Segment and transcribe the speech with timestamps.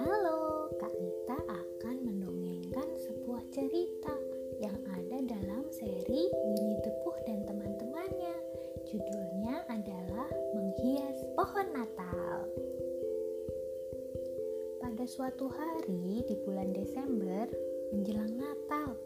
[0.00, 4.16] Halo, Kak Nita akan mendongengkan sebuah cerita
[4.56, 8.40] yang ada dalam seri Winnie the Pooh dan teman-temannya.
[8.88, 12.48] Judulnya adalah Menghias Pohon Natal.
[14.80, 17.52] Pada suatu hari di bulan Desember
[17.92, 18.96] menjelang Natal,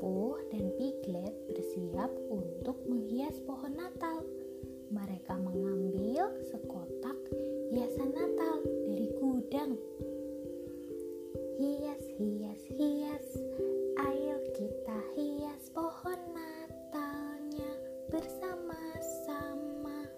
[0.00, 4.24] Pooh dan Piglet bersiap untuk menghias pohon Natal.
[4.88, 7.16] Mereka mengambil sekotak
[7.72, 9.76] hiasan Natal dari gudang.
[11.60, 13.28] Hias, hias, hias,
[14.00, 17.72] ayo kita hias pohon Natalnya
[18.08, 20.08] bersama-sama.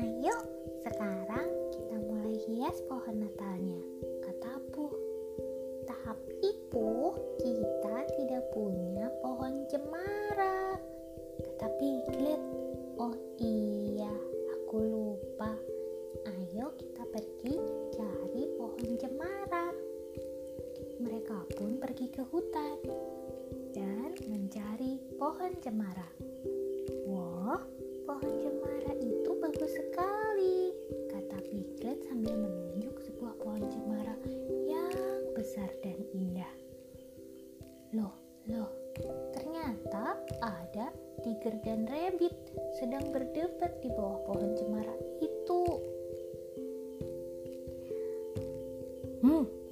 [0.00, 0.36] Ayo,
[0.80, 3.80] sekarang kita mulai hias pohon Natalnya,
[4.24, 4.94] kata Puh.
[5.84, 7.79] Tapi Puh, kita
[18.80, 19.66] cari pohon cemara.
[21.04, 22.80] Mereka pun pergi ke hutan
[23.76, 26.08] dan mencari pohon cemara.
[27.04, 27.60] Wah,
[28.08, 30.72] pohon cemara itu bagus sekali,
[31.12, 34.16] kata Piglet sambil menunjuk sebuah pohon cemara
[34.64, 36.54] yang besar dan indah.
[37.92, 38.16] Loh,
[38.48, 38.72] loh,
[39.36, 40.88] ternyata ada
[41.20, 42.32] tiger dan rabbit
[42.80, 45.79] sedang berdebat di bawah pohon cemara itu.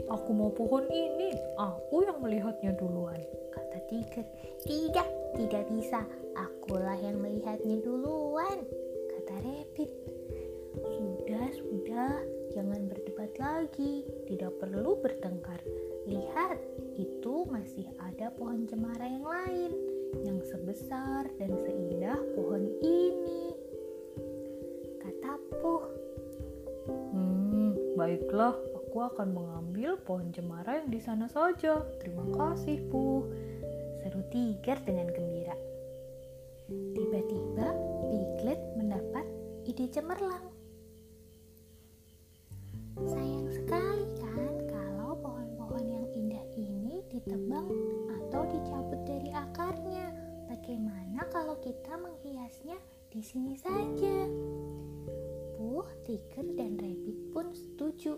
[0.08, 1.36] Aku mau pohon ini.
[1.56, 3.20] Aku yang melihatnya duluan.
[3.52, 4.26] Kata tiger,
[4.64, 6.04] tidak, tidak bisa.
[6.36, 8.64] Akulah yang melihatnya duluan.
[9.12, 9.90] Kata rabbit,
[10.80, 12.12] sudah, sudah,
[12.52, 14.04] jangan berdebat lagi.
[14.28, 15.60] Tidak perlu bertengkar.
[16.08, 16.58] Lihat,
[16.96, 19.72] itu masih ada pohon cemara yang lain
[20.24, 23.52] yang sebesar dan seindah pohon ini.
[25.04, 25.84] Kata Puh,
[26.88, 28.56] Hmm, baiklah.
[28.88, 31.84] Aku akan mengambil pohon cemara yang di sana saja.
[32.00, 33.20] Terima kasih, Puh.
[34.00, 35.52] seru tiger dengan gembira.
[36.96, 37.68] Tiba-tiba
[38.08, 39.28] Piglet mendapat
[39.68, 40.48] ide cemerlang.
[42.96, 47.68] Sayang sekali kan kalau pohon-pohon yang indah ini ditebang
[48.08, 50.16] atau dicabut dari akarnya.
[50.48, 52.80] Bagaimana kalau kita menghiasnya
[53.12, 54.24] di sini saja?
[55.60, 58.16] Puh, Tiger, dan Rabbit pun setuju.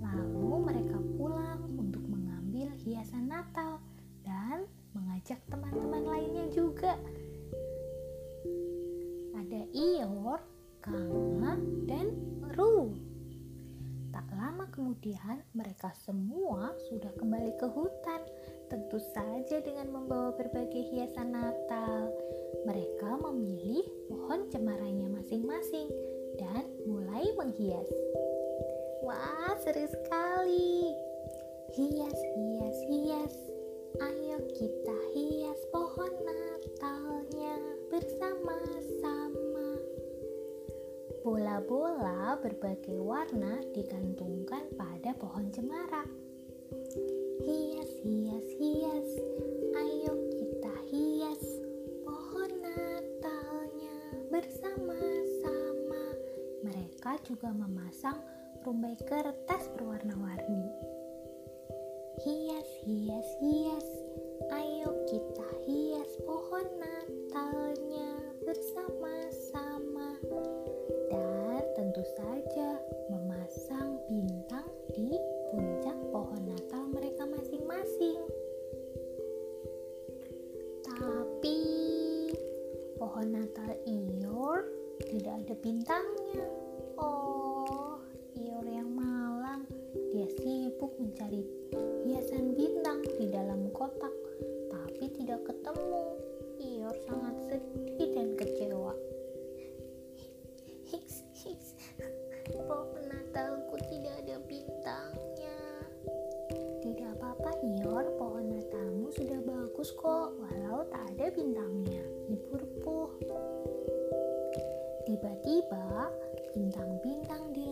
[0.00, 3.80] Lalu mereka pulang untuk mengambil hiasan Natal
[4.24, 6.96] dan mengajak teman-teman lainnya juga.
[9.36, 10.40] Ada Ior,
[10.82, 12.12] Kama, dan
[12.56, 12.96] Ru.
[14.10, 18.24] Tak lama kemudian mereka semua sudah kembali ke hutan,
[18.72, 22.08] tentu saja dengan membawa berbagai hiasan Natal.
[22.64, 25.92] Mereka memilih pohon cemaranya masing-masing
[26.40, 27.86] dan mulai menghias.
[29.06, 30.90] Wah, seru sekali!
[31.78, 33.34] Hias, hias, hias.
[34.02, 37.54] Ayo kita hias pohon Natalnya
[37.86, 39.78] bersama-sama.
[41.22, 46.02] Bola-bola berbagai warna digantungkan pada pohon cemara.
[47.46, 49.08] Hias, hias, hias.
[49.86, 51.46] Ayo kita hias
[52.02, 53.94] pohon Natalnya
[54.34, 56.02] bersama-sama.
[56.66, 58.18] Mereka juga memasang
[58.66, 60.66] rumbai kertas berwarna-warni.
[62.18, 63.88] Hias, hias, hias.
[64.50, 68.10] Ayo kita hias pohon Natalnya
[68.42, 70.18] bersama-sama.
[71.14, 74.66] Dan tentu saja memasang bintang
[74.98, 75.14] di
[75.54, 78.18] puncak pohon Natal mereka masing-masing.
[80.82, 81.60] Tapi
[82.98, 84.66] pohon Natal Ior
[85.06, 86.42] tidak ada bintangnya.
[86.98, 87.85] Oh,
[88.36, 89.64] Ior yang malang.
[90.12, 91.40] Dia sibuk mencari
[92.04, 94.12] hiasan bintang di dalam kotak,
[94.68, 96.04] tapi tidak ketemu.
[96.60, 98.92] Ior sangat sedih dan kecewa.
[100.92, 101.72] Hiks, hiks.
[102.52, 105.58] Pohon Natalku tidak ada bintangnya.
[106.84, 108.04] Tidak apa-apa, Ior.
[108.20, 112.04] Pohon Natalmu sudah bagus kok, walau tak ada bintangnya.
[112.28, 113.10] Hibur Puh.
[115.06, 116.10] Tiba-tiba,
[116.50, 117.70] bintang-bintang di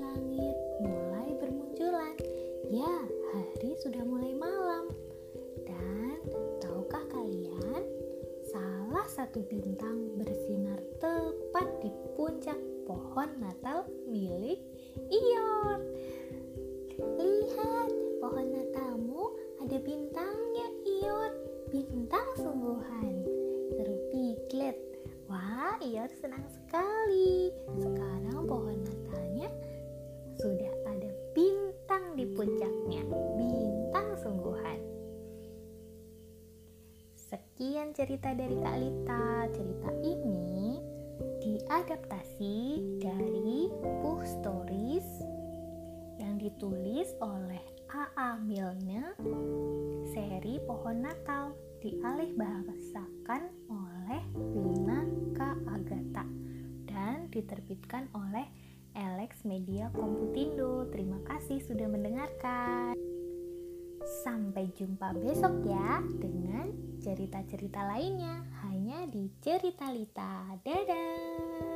[22.35, 23.15] sungguhan.
[23.75, 24.79] Seru Piglet.
[25.31, 27.55] Wah, Ior senang sekali.
[27.81, 29.49] Sekarang pohon Natalnya
[30.39, 33.03] sudah ada bintang di puncaknya.
[33.39, 34.81] Bintang sungguhan.
[37.17, 39.27] Sekian cerita dari Kak Lita.
[39.55, 40.83] Cerita ini
[41.41, 42.59] diadaptasi
[42.99, 43.71] dari
[44.03, 45.07] Puh Stories
[46.19, 47.63] yang ditulis oleh
[47.95, 48.43] A.A.
[48.43, 49.15] Milne
[50.11, 51.55] seri Pohon Natal
[51.85, 54.23] dialih bahasakan oleh
[54.57, 55.05] Lina
[55.37, 55.41] K.
[55.69, 56.25] Agatha
[56.89, 58.49] dan diterbitkan oleh
[58.97, 60.89] Alex Media Komputindo.
[60.89, 62.97] Terima kasih sudah mendengarkan.
[64.25, 66.73] Sampai jumpa besok ya dengan
[67.05, 70.57] cerita-cerita lainnya hanya di Cerita Lita.
[70.65, 71.74] Dadah.